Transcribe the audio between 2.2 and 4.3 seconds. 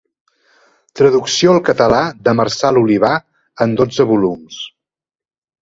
de Marçal Olivar en dotze